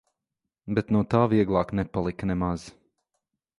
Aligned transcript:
Bet 0.77 0.89
no 0.95 1.01
tā 1.11 1.21
vieglāk 1.35 1.75
nepalika 1.81 2.33
nemaz. 2.33 2.67